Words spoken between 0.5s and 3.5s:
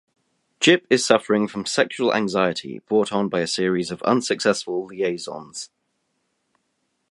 Jip is suffering from sexual anxiety brought on by a